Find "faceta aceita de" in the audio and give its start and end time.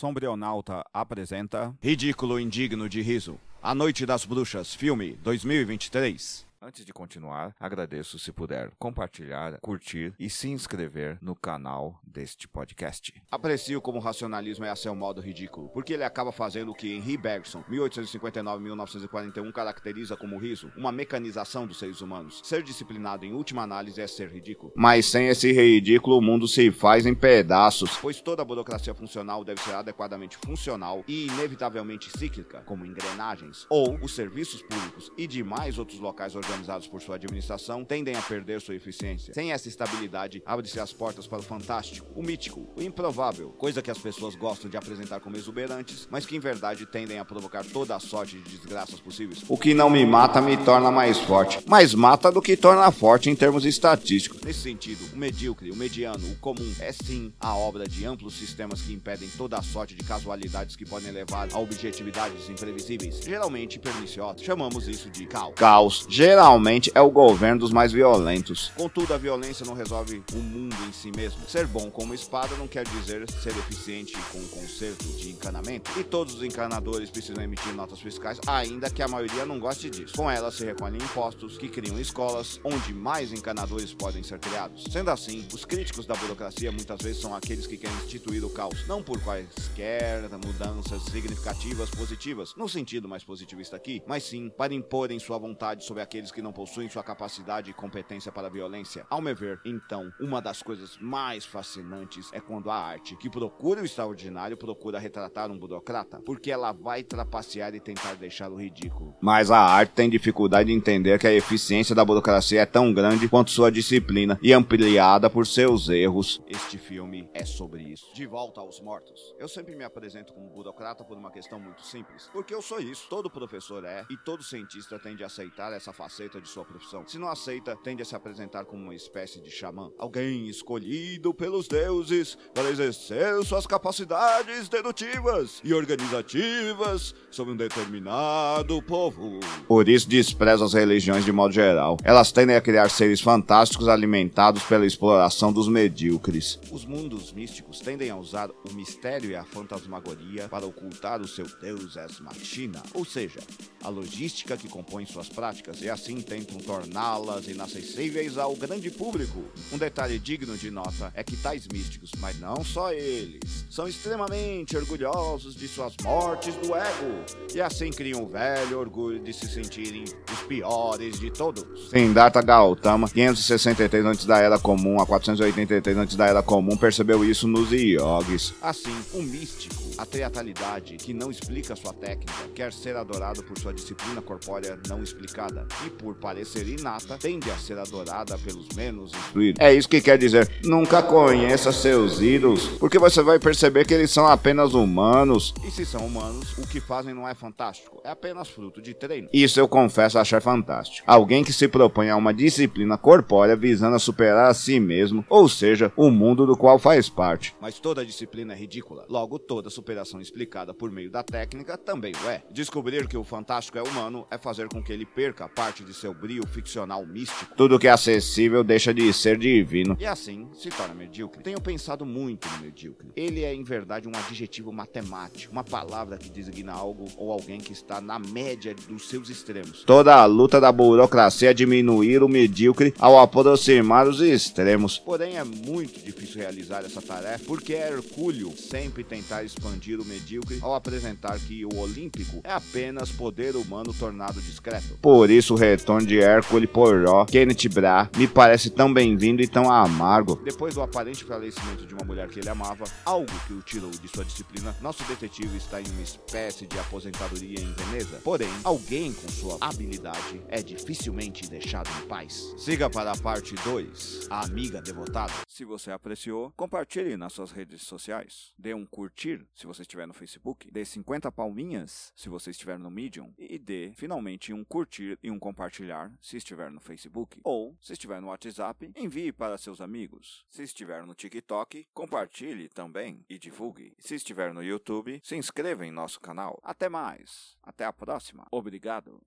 125.92-126.48